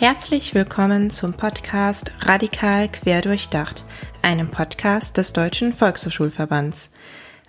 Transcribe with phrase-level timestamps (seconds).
[0.00, 3.84] Herzlich willkommen zum Podcast Radikal Quer Durchdacht,
[4.22, 6.90] einem Podcast des Deutschen Volkshochschulverbands.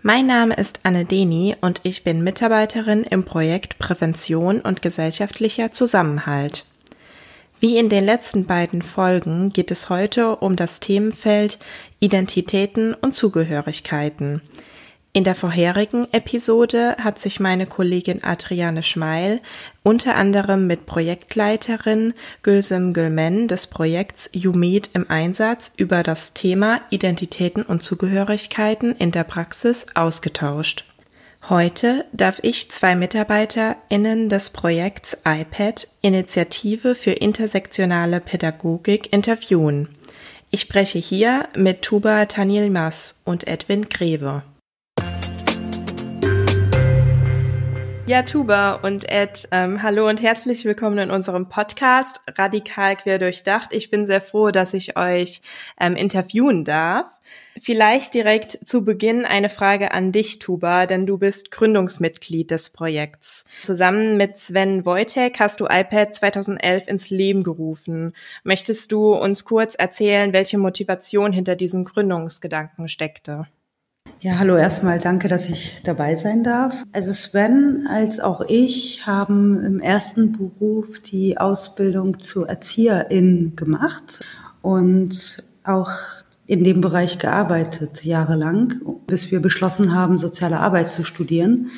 [0.02, 6.66] Mein Name ist Anne Deni und ich bin Mitarbeiterin im Projekt Prävention und gesellschaftlicher Zusammenhalt.
[7.60, 11.60] Wie in den letzten beiden Folgen geht es heute um das Themenfeld
[12.00, 14.42] Identitäten und Zugehörigkeiten–
[15.12, 19.42] in der vorherigen Episode hat sich meine Kollegin Adriane Schmeil
[19.82, 22.14] unter anderem mit Projektleiterin
[22.44, 29.24] Gülsem Gülmen des Projekts UMED im Einsatz über das Thema Identitäten und Zugehörigkeiten in der
[29.24, 30.86] Praxis ausgetauscht.
[31.50, 39.90] Heute darf ich zwei MitarbeiterInnen des Projekts iPad Initiative für intersektionale Pädagogik interviewen.
[40.52, 44.44] Ich spreche hier mit Tuba Tanilmas und Edwin Greve.
[48.10, 53.72] Ja, Tuba und Ed, ähm, hallo und herzlich willkommen in unserem Podcast Radikal quer durchdacht.
[53.72, 55.42] Ich bin sehr froh, dass ich euch
[55.80, 57.06] ähm, interviewen darf.
[57.62, 63.46] Vielleicht direkt zu Beginn eine Frage an dich, Tuba, denn du bist Gründungsmitglied des Projekts.
[63.62, 68.16] Zusammen mit Sven Wojtek hast du iPad 2011 ins Leben gerufen.
[68.44, 73.46] Möchtest du uns kurz erzählen, welche Motivation hinter diesem Gründungsgedanken steckte?
[74.22, 76.74] Ja, hallo erstmal, danke, dass ich dabei sein darf.
[76.92, 84.22] Also Sven als auch ich haben im ersten Beruf die Ausbildung zur Erzieherin gemacht
[84.62, 85.92] und auch
[86.48, 91.70] in dem Bereich gearbeitet, jahrelang, bis wir beschlossen haben, soziale Arbeit zu studieren.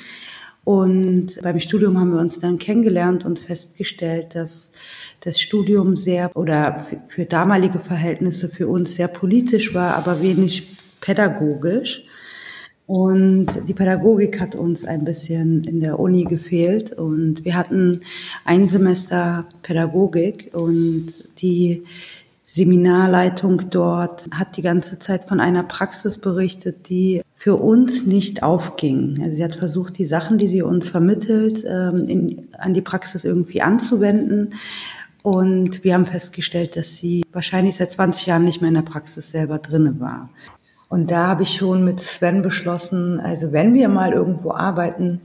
[0.64, 4.72] Und beim Studium haben wir uns dann kennengelernt und festgestellt, dass
[5.20, 12.04] das Studium sehr oder für damalige Verhältnisse für uns sehr politisch war, aber wenig pädagogisch.
[12.92, 16.92] Und die Pädagogik hat uns ein bisschen in der Uni gefehlt.
[16.92, 18.02] Und wir hatten
[18.44, 21.86] ein Semester Pädagogik und die
[22.48, 29.22] Seminarleitung dort hat die ganze Zeit von einer Praxis berichtet, die für uns nicht aufging.
[29.24, 33.24] Also sie hat versucht, die Sachen, die sie uns vermittelt, ähm, in, an die Praxis
[33.24, 34.56] irgendwie anzuwenden.
[35.24, 39.32] Und wir haben festgestellt, dass sie wahrscheinlich seit 20 Jahren nicht mehr in der Praxis
[39.32, 40.30] selber drinne war.
[40.92, 45.22] Und da habe ich schon mit Sven beschlossen, also wenn wir mal irgendwo arbeiten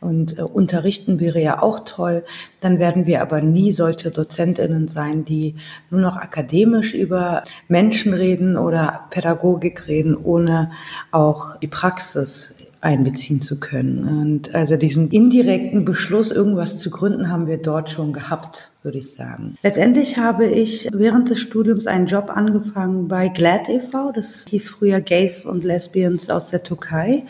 [0.00, 2.24] und äh, unterrichten wäre ja auch toll,
[2.62, 5.56] dann werden wir aber nie solche Dozentinnen sein, die
[5.90, 10.70] nur noch akademisch über Menschen reden oder Pädagogik reden, ohne
[11.10, 14.06] auch die Praxis einbeziehen zu können.
[14.08, 19.12] Und also diesen indirekten Beschluss, irgendwas zu gründen, haben wir dort schon gehabt, würde ich
[19.12, 19.56] sagen.
[19.62, 25.00] Letztendlich habe ich während des Studiums einen Job angefangen bei GLAD e.V., das hieß früher
[25.00, 27.24] Gays und Lesbians aus der Türkei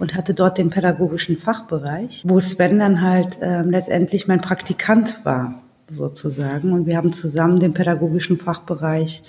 [0.00, 5.62] und hatte dort den pädagogischen Fachbereich, wo Sven dann halt äh, letztendlich mein Praktikant war,
[5.90, 6.72] sozusagen.
[6.72, 9.22] Und wir haben zusammen den pädagogischen Fachbereich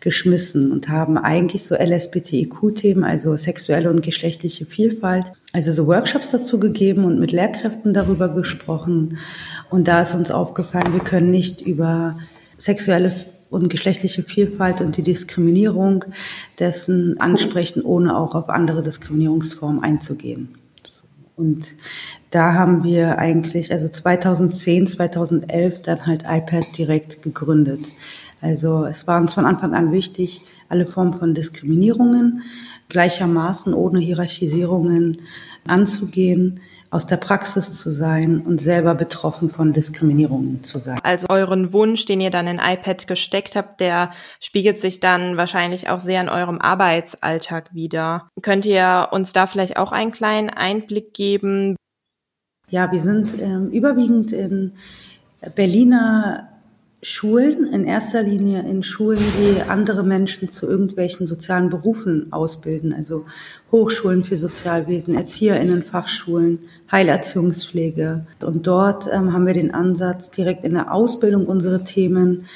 [0.00, 6.60] geschmissen und haben eigentlich so LSBTIQ-Themen, also sexuelle und geschlechtliche Vielfalt, also so Workshops dazu
[6.60, 9.18] gegeben und mit Lehrkräften darüber gesprochen.
[9.70, 12.18] Und da ist uns aufgefallen, wir können nicht über
[12.58, 13.12] sexuelle
[13.48, 16.04] und geschlechtliche Vielfalt und die Diskriminierung
[16.58, 20.58] dessen ansprechen, ohne auch auf andere Diskriminierungsformen einzugehen.
[21.36, 21.76] Und
[22.30, 27.80] da haben wir eigentlich, also 2010, 2011 dann halt iPad direkt gegründet.
[28.40, 32.42] Also es war uns von Anfang an wichtig, alle Formen von Diskriminierungen
[32.88, 35.22] gleichermaßen ohne Hierarchisierungen
[35.66, 36.60] anzugehen,
[36.96, 40.98] aus der Praxis zu sein und selber betroffen von Diskriminierungen zu sein.
[41.02, 45.90] Also euren Wunsch, den ihr dann in iPad gesteckt habt, der spiegelt sich dann wahrscheinlich
[45.90, 48.28] auch sehr in eurem Arbeitsalltag wieder.
[48.40, 51.76] Könnt ihr uns da vielleicht auch einen kleinen Einblick geben?
[52.70, 54.72] Ja, wir sind ähm, überwiegend in
[55.54, 56.48] Berliner
[57.08, 63.26] Schulen, in erster Linie in Schulen, die andere Menschen zu irgendwelchen sozialen Berufen ausbilden, also
[63.70, 66.58] Hochschulen für Sozialwesen, Erzieherinnen, Fachschulen,
[66.90, 68.26] Heilerziehungspflege.
[68.44, 72.46] Und dort ähm, haben wir den Ansatz, direkt in der Ausbildung unsere Themen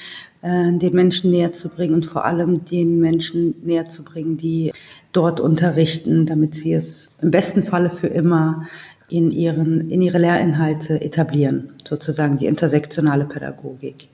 [0.42, 4.72] äh, den Menschen näher zu bringen und vor allem den Menschen näher zu bringen, die
[5.12, 8.66] dort unterrichten, damit sie es im besten Falle für immer
[9.10, 14.08] in, ihren, in ihre Lehrinhalte etablieren, sozusagen die intersektionale Pädagogik.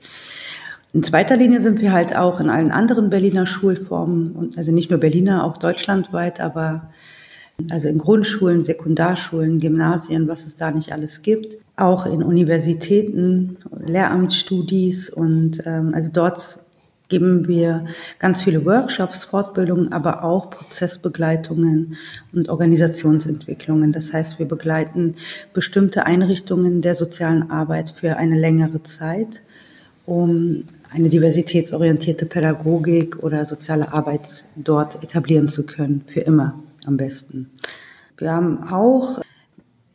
[0.93, 4.99] In zweiter Linie sind wir halt auch in allen anderen Berliner Schulformen, also nicht nur
[4.99, 6.89] Berliner, auch deutschlandweit, aber
[7.69, 15.09] also in Grundschulen, Sekundarschulen, Gymnasien, was es da nicht alles gibt, auch in Universitäten, Lehramtsstudis
[15.09, 16.59] und ähm, also dort
[17.09, 17.85] geben wir
[18.19, 21.97] ganz viele Workshops, Fortbildungen, aber auch Prozessbegleitungen
[22.33, 23.93] und Organisationsentwicklungen.
[23.93, 25.15] Das heißt, wir begleiten
[25.53, 29.41] bestimmte Einrichtungen der sozialen Arbeit für eine längere Zeit
[30.07, 37.51] um eine diversitätsorientierte Pädagogik oder soziale Arbeit dort etablieren zu können, für immer am besten.
[38.17, 39.21] Wir haben auch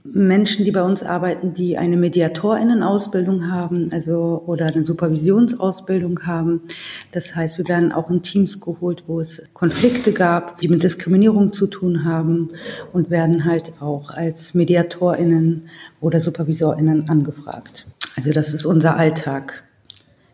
[0.05, 6.63] Menschen, die bei uns arbeiten, die eine Mediatorinnen-Ausbildung haben, also oder eine Supervisionsausbildung haben.
[7.13, 11.53] Das heißt, wir werden auch in Teams geholt, wo es Konflikte gab, die mit Diskriminierung
[11.53, 12.51] zu tun haben
[12.93, 15.69] und werden halt auch als Mediatorinnen
[16.01, 17.87] oder Supervisorinnen angefragt.
[18.17, 19.63] Also das ist unser Alltag.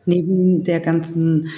[0.07, 1.49] Neben der ganzen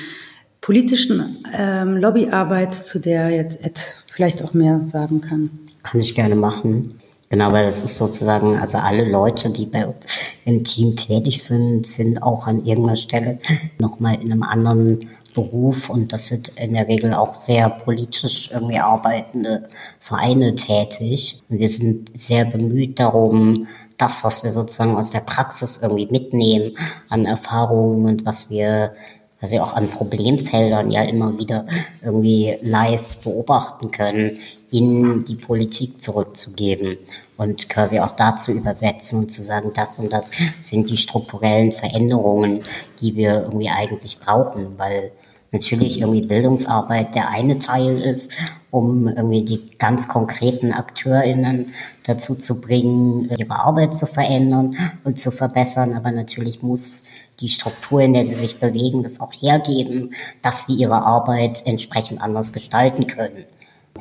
[0.61, 3.81] politischen ähm, Lobbyarbeit, zu der jetzt Ed
[4.13, 5.51] vielleicht auch mehr sagen kann.
[5.85, 6.89] Kann ich gerne machen.
[7.32, 10.05] Genau, weil das ist sozusagen, also alle Leute, die bei uns
[10.44, 13.38] im Team tätig sind, sind auch an irgendeiner Stelle
[13.79, 18.81] nochmal in einem anderen Beruf und das sind in der Regel auch sehr politisch irgendwie
[18.81, 19.69] arbeitende
[20.00, 21.41] Vereine tätig.
[21.49, 26.77] Und wir sind sehr bemüht darum, das, was wir sozusagen aus der Praxis irgendwie mitnehmen
[27.11, 28.93] an Erfahrungen und was wir
[29.41, 31.67] wir auch an Problemfeldern ja immer wieder
[32.05, 34.38] irgendwie live beobachten können,
[34.70, 36.99] in die Politik zurückzugeben
[37.37, 40.31] und quasi auch dazu übersetzen und zu sagen, das und das
[40.61, 42.62] sind die strukturellen Veränderungen,
[43.00, 45.12] die wir irgendwie eigentlich brauchen, weil
[45.52, 48.32] natürlich irgendwie Bildungsarbeit der eine Teil ist,
[48.70, 51.75] um irgendwie die ganz konkreten AkteurInnen
[52.05, 55.94] dazu zu bringen, ihre Arbeit zu verändern und zu verbessern.
[55.94, 57.05] Aber natürlich muss
[57.40, 62.20] die Struktur, in der sie sich bewegen, das auch hergeben, dass sie ihre Arbeit entsprechend
[62.20, 63.44] anders gestalten können.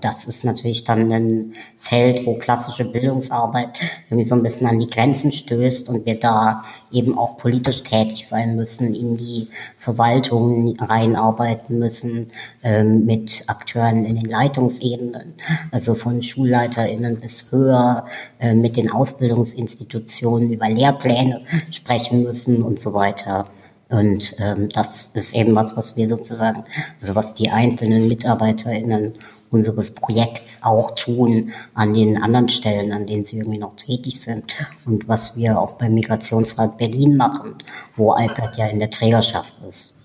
[0.01, 3.79] Das ist natürlich dann ein Feld, wo klassische Bildungsarbeit
[4.09, 8.27] irgendwie so ein bisschen an die Grenzen stößt und wir da eben auch politisch tätig
[8.27, 9.47] sein müssen, in die
[9.77, 12.31] Verwaltung reinarbeiten müssen,
[12.63, 15.33] ähm, mit Akteuren in den Leitungsebenen,
[15.71, 18.05] also von SchulleiterInnen bis höher,
[18.39, 21.41] äh, mit den Ausbildungsinstitutionen über Lehrpläne
[21.71, 23.47] sprechen müssen und so weiter.
[23.89, 26.63] Und ähm, das ist eben was, was wir sozusagen,
[27.01, 29.15] also was die einzelnen MitarbeiterInnen
[29.51, 34.53] unseres Projekts auch tun an den anderen Stellen, an denen sie irgendwie noch tätig sind
[34.85, 37.55] und was wir auch beim Migrationsrat Berlin machen,
[37.95, 39.99] wo iPad ja in der Trägerschaft ist.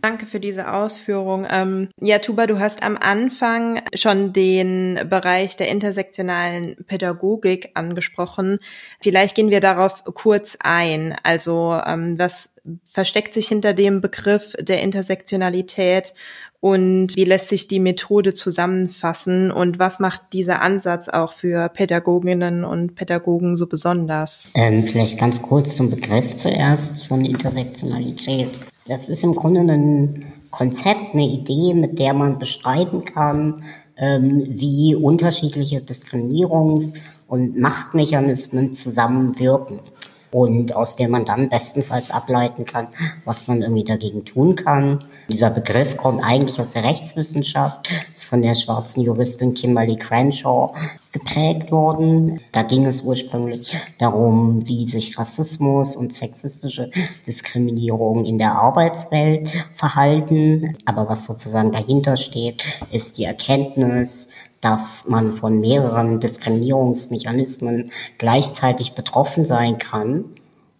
[0.00, 1.44] Danke für diese Ausführung.
[1.50, 8.60] Ähm, ja, Tuba, du hast am Anfang schon den Bereich der intersektionalen Pädagogik angesprochen.
[9.00, 11.16] Vielleicht gehen wir darauf kurz ein.
[11.24, 12.50] Also ähm, was
[12.84, 16.14] versteckt sich hinter dem Begriff der Intersektionalität
[16.60, 22.64] und wie lässt sich die Methode zusammenfassen und was macht dieser Ansatz auch für Pädagoginnen
[22.64, 24.50] und Pädagogen so besonders?
[24.54, 28.60] Ähm, vielleicht ganz kurz zum Begriff zuerst von Intersektionalität.
[28.88, 33.62] Das ist im Grunde ein Konzept, eine Idee, mit der man beschreiben kann,
[33.96, 36.94] ähm, wie unterschiedliche Diskriminierungs-
[37.28, 39.80] und Machtmechanismen zusammenwirken
[40.30, 42.88] und aus der man dann bestenfalls ableiten kann,
[43.24, 45.00] was man irgendwie dagegen tun kann.
[45.28, 50.74] Dieser Begriff kommt eigentlich aus der Rechtswissenschaft, ist von der schwarzen Juristin Kimberly Crenshaw
[51.12, 52.40] geprägt worden.
[52.52, 56.90] Da ging es ursprünglich darum, wie sich Rassismus und sexistische
[57.26, 60.74] Diskriminierung in der Arbeitswelt verhalten.
[60.84, 64.30] Aber was sozusagen dahinter steht, ist die Erkenntnis,
[64.60, 70.24] dass man von mehreren Diskriminierungsmechanismen gleichzeitig betroffen sein kann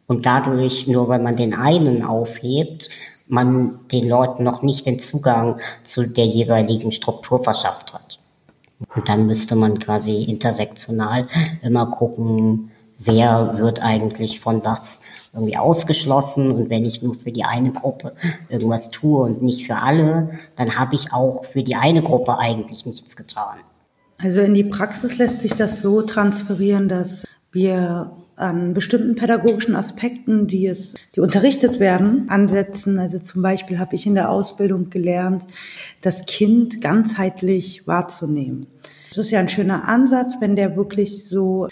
[0.06, 2.88] und dadurch, nur wenn man den einen aufhebt,
[3.28, 8.18] man den Leuten noch nicht den Zugang zu der jeweiligen Struktur verschafft hat.
[8.94, 11.28] Und dann müsste man quasi intersektional
[11.62, 15.02] immer gucken, wer wird eigentlich von was
[15.32, 18.14] irgendwie ausgeschlossen und wenn ich nur für die eine Gruppe
[18.48, 22.86] irgendwas tue und nicht für alle, dann habe ich auch für die eine Gruppe eigentlich
[22.86, 23.58] nichts getan.
[24.18, 30.46] Also in die Praxis lässt sich das so transferieren, dass wir an bestimmten pädagogischen Aspekten,
[30.46, 32.98] die es, die unterrichtet werden, ansetzen.
[32.98, 35.46] Also zum Beispiel habe ich in der Ausbildung gelernt,
[36.02, 38.66] das Kind ganzheitlich wahrzunehmen.
[39.08, 41.68] Das ist ja ein schöner Ansatz, wenn der wirklich so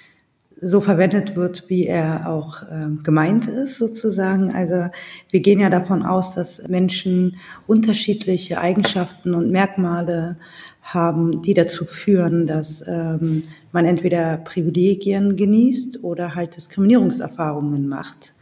[0.58, 4.54] so verwendet wird, wie er auch äh, gemeint ist, sozusagen.
[4.54, 4.88] Also
[5.30, 7.36] wir gehen ja davon aus, dass Menschen
[7.66, 10.38] unterschiedliche Eigenschaften und Merkmale
[10.86, 18.34] haben, die dazu führen, dass ähm, man entweder Privilegien genießt oder halt Diskriminierungserfahrungen macht.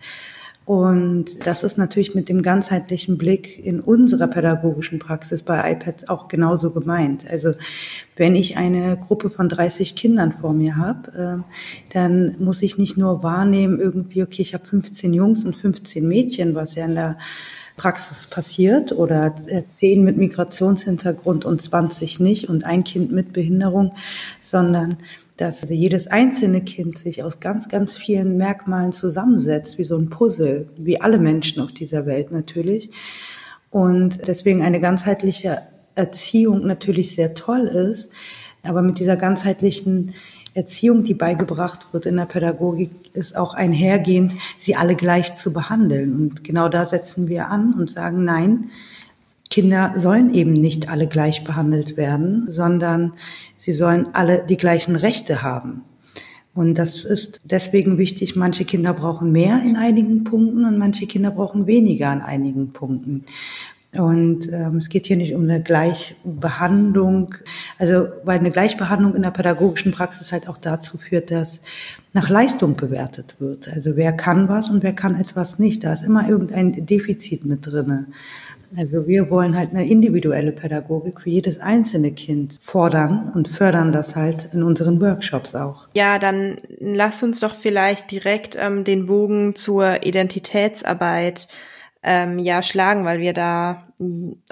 [0.67, 6.29] Und das ist natürlich mit dem ganzheitlichen Blick in unserer pädagogischen Praxis bei iPad auch
[6.29, 7.27] genauso gemeint.
[7.29, 7.53] Also
[8.17, 12.97] wenn ich eine Gruppe von 30 Kindern vor mir habe, äh, dann muss ich nicht
[12.97, 17.19] nur wahrnehmen, irgendwie, okay, ich habe 15 Jungs und 15 Mädchen, was ja in der
[17.77, 19.35] Praxis passiert oder
[19.69, 23.95] zehn mit Migrationshintergrund und 20 nicht und ein Kind mit Behinderung,
[24.43, 24.97] sondern
[25.37, 30.69] dass jedes einzelne Kind sich aus ganz, ganz vielen Merkmalen zusammensetzt, wie so ein Puzzle,
[30.77, 32.91] wie alle Menschen auf dieser Welt natürlich.
[33.71, 35.63] Und deswegen eine ganzheitliche
[35.97, 38.11] Erziehung natürlich sehr toll ist,
[38.63, 40.15] aber mit dieser ganzheitlichen
[40.55, 46.15] Erziehung, die beigebracht wird in der Pädagogik, ist auch einhergehend, sie alle gleich zu behandeln.
[46.15, 48.71] Und genau da setzen wir an und sagen, nein,
[49.51, 53.13] Kinder sollen eben nicht alle gleich behandelt werden, sondern
[53.59, 55.83] sie sollen alle die gleichen Rechte haben.
[56.55, 58.37] Und das ist deswegen wichtig.
[58.37, 63.25] Manche Kinder brauchen mehr in einigen Punkten und manche Kinder brauchen weniger in einigen Punkten.
[63.99, 67.35] Und ähm, es geht hier nicht um eine Gleichbehandlung,
[67.79, 71.61] also weil eine Gleichbehandlung in der pädagogischen Praxis halt auch dazu führt, dass
[72.13, 73.69] nach Leistung bewertet wird.
[73.69, 75.85] Also wer kann was und wer kann etwas nicht.
[75.85, 78.07] Da ist immer irgendein Defizit mit drinne.
[78.77, 84.17] Also wir wollen halt eine individuelle Pädagogik für jedes einzelne Kind fordern und fördern das
[84.17, 85.87] halt in unseren Workshops auch.
[85.95, 91.49] Ja, dann lass uns doch vielleicht direkt ähm, den Bogen zur Identitätsarbeit
[92.05, 93.83] ähm, ja schlagen, weil wir da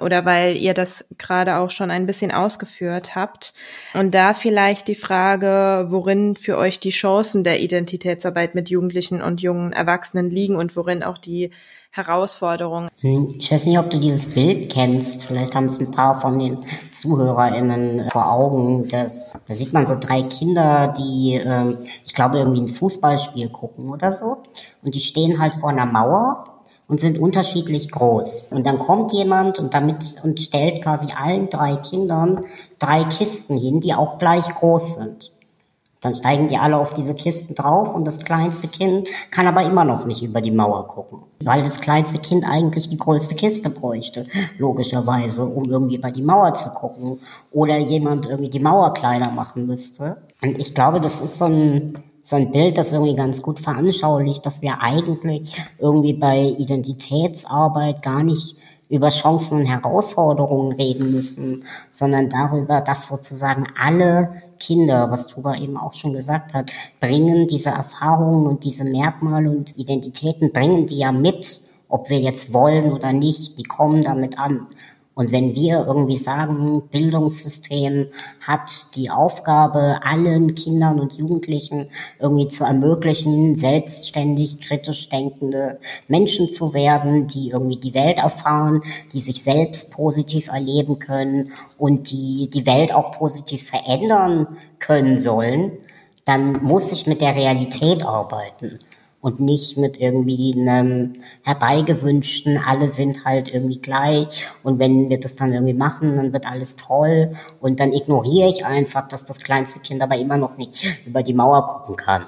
[0.01, 3.53] oder weil ihr das gerade auch schon ein bisschen ausgeführt habt.
[3.93, 9.43] Und da vielleicht die Frage, worin für euch die Chancen der Identitätsarbeit mit Jugendlichen und
[9.43, 11.51] jungen Erwachsenen liegen und worin auch die
[11.91, 12.89] Herausforderungen.
[13.01, 15.25] Hm, ich weiß nicht, ob du dieses Bild kennst.
[15.27, 18.89] Vielleicht haben es ein paar von den ZuhörerInnen vor Augen.
[18.89, 23.91] Das, da sieht man so drei Kinder, die, ähm, ich glaube, irgendwie ein Fußballspiel gucken
[23.91, 24.39] oder so.
[24.83, 26.52] Und die stehen halt vor einer Mauer
[26.89, 28.49] und sind unterschiedlich groß.
[28.51, 32.45] Und dann kommt jemand und damit und stellt quasi allen drei Kindern
[32.79, 35.33] drei Kisten hin, die auch gleich groß sind.
[36.03, 39.85] Dann steigen die alle auf diese Kisten drauf und das kleinste Kind kann aber immer
[39.85, 44.27] noch nicht über die Mauer gucken, weil das kleinste Kind eigentlich die größte Kiste bräuchte,
[44.59, 47.21] logischerweise, um irgendwie über die Mauer zu gucken
[47.53, 50.17] oder jemand irgendwie die Mauer kleiner machen müsste.
[50.43, 54.47] Und ich glaube, das ist so ein so ein Bild, das irgendwie ganz gut veranschaulicht,
[54.47, 58.57] dass wir eigentlich irgendwie bei Identitätsarbeit gar nicht
[58.88, 65.79] über Chancen und Herausforderungen reden müssen, sondern darüber, dass sozusagen alle Kinder, was Tuba eben
[65.79, 71.11] auch schon gesagt hat, bringen diese Erfahrungen und diese Merkmale und Identitäten, bringen die ja
[71.11, 74.67] mit, ob wir jetzt wollen oder nicht, die kommen damit an.
[75.14, 78.07] Und wenn wir irgendwie sagen, Bildungssystem
[78.40, 85.78] hat die Aufgabe, allen Kindern und Jugendlichen irgendwie zu ermöglichen, selbstständig, kritisch denkende
[86.09, 92.11] Menschen zu werden, die irgendwie die Welt erfahren, die sich selbst positiv erleben können und
[92.11, 95.73] die die Welt auch positiv verändern können sollen,
[96.25, 98.78] dann muss ich mit der Realität arbeiten
[99.23, 105.37] und nicht mit irgendwie einem herbeigewünschten, alle sind halt irgendwie gleich und wenn wir das
[105.37, 109.81] dann irgendwie machen, dann wird alles toll und dann ignoriere ich einfach, dass das kleinste
[109.81, 112.26] Kind aber immer noch nicht über die Mauer gucken kann.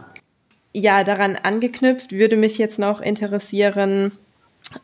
[0.73, 4.13] Ja, daran angeknüpft würde mich jetzt noch interessieren,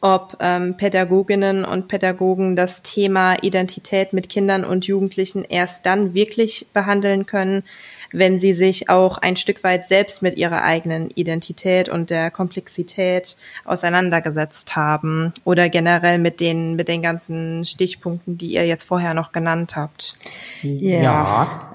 [0.01, 6.69] ob ähm, Pädagoginnen und Pädagogen das Thema Identität mit Kindern und Jugendlichen erst dann wirklich
[6.73, 7.65] behandeln können,
[8.13, 13.37] wenn sie sich auch ein Stück weit selbst mit ihrer eigenen Identität und der Komplexität
[13.65, 19.33] auseinandergesetzt haben oder generell mit den, mit den ganzen Stichpunkten, die ihr jetzt vorher noch
[19.33, 20.17] genannt habt.
[20.63, 21.73] Ja.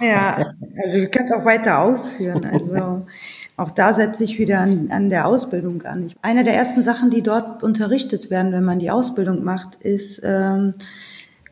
[0.00, 0.36] ja,
[0.84, 2.44] also du kannst auch weiter ausführen.
[2.44, 3.06] Also
[3.58, 6.12] auch da setze ich wieder an, an der Ausbildung an.
[6.22, 10.74] Eine der ersten Sachen, die dort unterrichtet werden, wenn man die Ausbildung macht, ist ähm,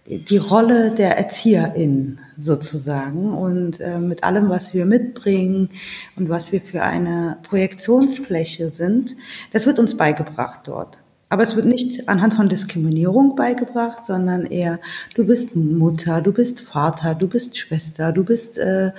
[0.07, 5.71] die Rolle der Erzieherin sozusagen und äh, mit allem, was wir mitbringen
[6.15, 9.17] und was wir für eine Projektionsfläche sind,
[9.53, 11.01] das wird uns beigebracht dort.
[11.37, 14.81] Aber es wird nicht anhand von Diskriminierung beigebracht, sondern eher,
[15.15, 18.93] du bist Mutter, du bist Vater, du bist Schwester, du bist äh,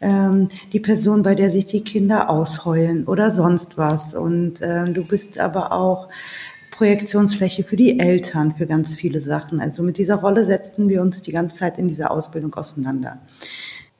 [0.00, 4.14] ähm, die Person, bei der sich die Kinder ausheulen oder sonst was.
[4.14, 6.10] Und äh, du bist aber auch
[6.70, 9.60] Projektionsfläche für die Eltern, für ganz viele Sachen.
[9.60, 13.18] Also mit dieser Rolle setzten wir uns die ganze Zeit in dieser Ausbildung auseinander.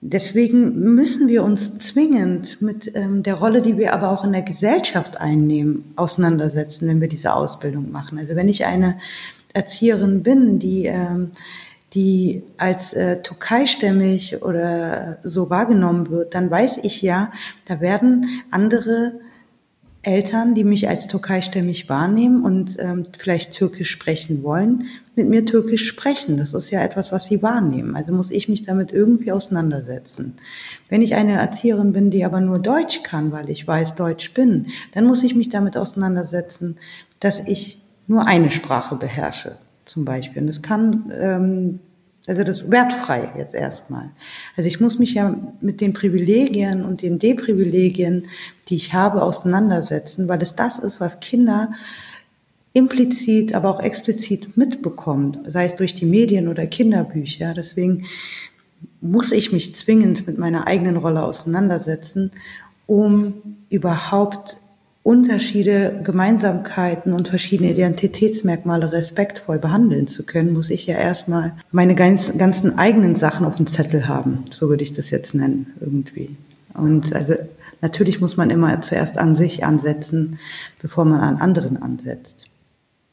[0.02, 4.42] Deswegen müssen wir uns zwingend mit ähm, der Rolle, die wir aber auch in der
[4.42, 8.18] Gesellschaft einnehmen, auseinandersetzen, wenn wir diese Ausbildung machen.
[8.18, 8.98] Also wenn ich eine
[9.52, 11.32] Erzieherin bin, die ähm,
[11.94, 17.32] die als äh, türkeistämmig oder so wahrgenommen wird, dann weiß ich ja,
[17.66, 19.14] da werden andere
[20.02, 25.86] Eltern, die mich als türkeistämmig wahrnehmen und ähm, vielleicht türkisch sprechen wollen, mit mir türkisch
[25.86, 26.38] sprechen.
[26.38, 27.96] Das ist ja etwas, was sie wahrnehmen.
[27.96, 30.38] Also muss ich mich damit irgendwie auseinandersetzen.
[30.88, 34.68] Wenn ich eine Erzieherin bin, die aber nur Deutsch kann, weil ich weiß, Deutsch bin,
[34.94, 36.78] dann muss ich mich damit auseinandersetzen,
[37.18, 40.40] dass ich nur eine Sprache beherrsche, zum Beispiel.
[40.40, 41.80] Und das kann ähm,
[42.26, 44.10] Also das wertfrei jetzt erstmal.
[44.56, 48.26] Also ich muss mich ja mit den Privilegien und den Deprivilegien,
[48.68, 51.72] die ich habe, auseinandersetzen, weil es das ist, was Kinder
[52.72, 57.54] implizit, aber auch explizit mitbekommen, sei es durch die Medien oder Kinderbücher.
[57.54, 58.06] Deswegen
[59.00, 62.30] muss ich mich zwingend mit meiner eigenen Rolle auseinandersetzen,
[62.86, 63.34] um
[63.70, 64.58] überhaupt
[65.02, 72.36] Unterschiede, Gemeinsamkeiten und verschiedene Identitätsmerkmale respektvoll behandeln zu können, muss ich ja erstmal meine ganz,
[72.36, 74.44] ganzen eigenen Sachen auf dem Zettel haben.
[74.50, 76.36] So würde ich das jetzt nennen, irgendwie.
[76.74, 77.34] Und also
[77.80, 80.38] natürlich muss man immer zuerst an sich ansetzen,
[80.82, 82.49] bevor man an anderen ansetzt.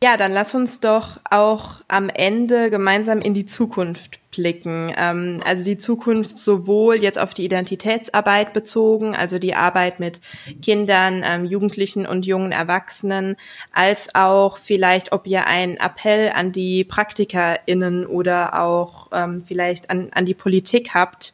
[0.04, 4.94] Ja, dann lass uns doch auch am Ende gemeinsam in die Zukunft blicken.
[4.96, 10.22] Ähm, also die Zukunft sowohl jetzt auf die Identitätsarbeit bezogen, also die Arbeit mit
[10.62, 13.38] Kindern, ähm, Jugendlichen und jungen Erwachsenen,
[13.74, 20.10] als auch vielleicht, ob ihr einen Appell an die PraktikerInnen oder auch ähm, vielleicht an,
[20.12, 21.34] an die Politik habt,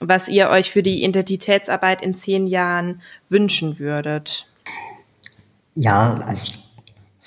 [0.00, 4.48] was ihr euch für die Identitätsarbeit in zehn Jahren wünschen würdet.
[5.76, 6.65] Ja, also ich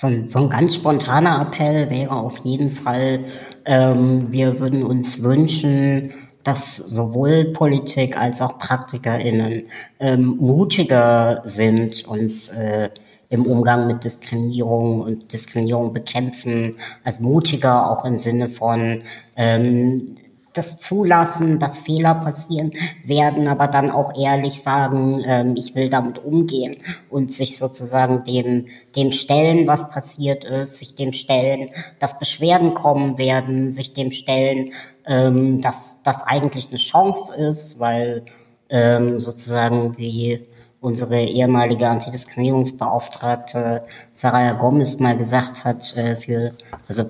[0.00, 3.20] so ein, so ein ganz spontaner Appell wäre auf jeden Fall,
[3.66, 9.64] ähm, wir würden uns wünschen, dass sowohl Politik als auch PraktikerInnen
[9.98, 12.88] ähm, mutiger sind und äh,
[13.28, 19.02] im Umgang mit Diskriminierung und Diskriminierung bekämpfen, also mutiger auch im Sinne von
[19.36, 20.16] ähm,
[20.52, 22.72] das zulassen, dass Fehler passieren
[23.04, 26.78] werden, aber dann auch ehrlich sagen, ähm, ich will damit umgehen
[27.08, 28.66] und sich sozusagen dem,
[28.96, 34.72] dem stellen, was passiert ist, sich dem stellen, dass Beschwerden kommen werden, sich dem stellen,
[35.06, 38.24] ähm, dass das eigentlich eine Chance ist, weil
[38.70, 40.46] ähm, sozusagen wie
[40.80, 43.82] unsere ehemalige Antidiskriminierungsbeauftragte
[44.14, 46.54] Saraya Gomez mal gesagt hat, äh, für,
[46.88, 47.04] also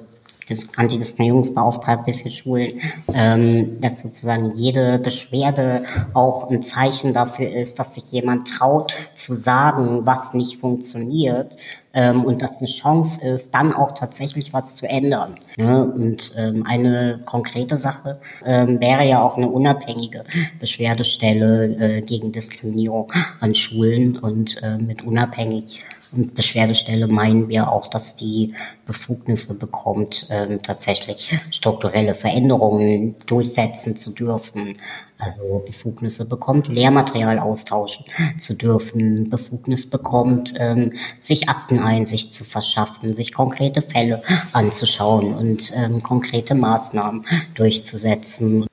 [0.76, 2.80] Antidiskriminierungsbeauftragte für Schulen,
[3.12, 9.34] ähm, dass sozusagen jede Beschwerde auch ein Zeichen dafür ist, dass sich jemand traut zu
[9.34, 11.56] sagen, was nicht funktioniert
[11.92, 15.36] ähm, und das eine Chance ist, dann auch tatsächlich was zu ändern.
[15.56, 20.24] Ja, und ähm, eine konkrete Sache ähm, wäre ja auch eine unabhängige
[20.58, 27.88] Beschwerdestelle äh, gegen Diskriminierung an Schulen und äh, mit unabhängig und Beschwerdestelle meinen wir auch,
[27.88, 28.54] dass die
[28.86, 34.76] Befugnisse bekommt, ähm, tatsächlich strukturelle Veränderungen durchsetzen zu dürfen.
[35.20, 38.06] Also Befugnisse bekommt, Lehrmaterial austauschen
[38.38, 46.02] zu dürfen, Befugnis bekommt, ähm, sich Akteneinsicht zu verschaffen, sich konkrete Fälle anzuschauen und ähm,
[46.02, 48.66] konkrete Maßnahmen durchzusetzen.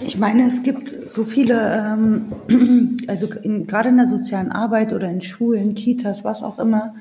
[0.00, 1.96] Ich meine, es gibt so viele,
[2.48, 6.94] ähm, also in, gerade in der sozialen Arbeit oder in Schulen, Kitas, was auch immer,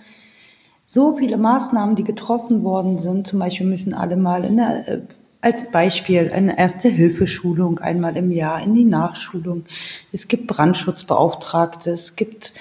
[0.88, 3.26] so viele Maßnahmen, die getroffen worden sind.
[3.28, 5.02] Zum Beispiel müssen alle mal in der, äh,
[5.42, 9.66] als Beispiel eine Erste-Hilfe-Schulung einmal im Jahr in die Nachschulung.
[10.12, 12.54] Es gibt Brandschutzbeauftragte, es gibt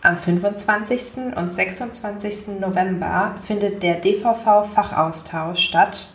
[0.00, 1.34] Am 25.
[1.34, 2.60] und 26.
[2.60, 6.10] November findet der DVV-Fachaustausch statt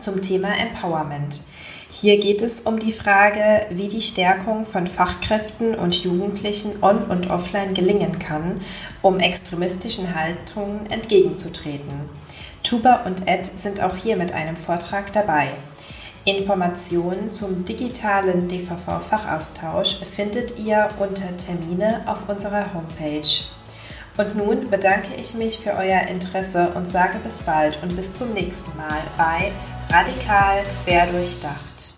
[0.00, 1.44] zum Thema Empowerment.
[1.90, 7.30] Hier geht es um die Frage, wie die Stärkung von Fachkräften und Jugendlichen on und
[7.30, 8.60] offline gelingen kann,
[9.02, 12.10] um extremistischen Haltungen entgegenzutreten.
[12.62, 15.48] Tuba und Ed sind auch hier mit einem Vortrag dabei.
[16.24, 23.44] Informationen zum digitalen DVV-Fachaustausch findet ihr unter Termine auf unserer Homepage.
[24.16, 28.34] Und nun bedanke ich mich für euer Interesse und sage bis bald und bis zum
[28.34, 29.52] nächsten Mal bei
[29.88, 31.94] Radikal Querdurchdacht.